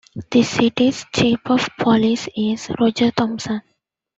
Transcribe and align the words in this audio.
The 0.31 0.41
City's 0.41 1.05
chief 1.13 1.41
of 1.45 1.69
police 1.77 2.27
is 2.35 2.71
Roger 2.79 3.11
Thompson. 3.11 3.61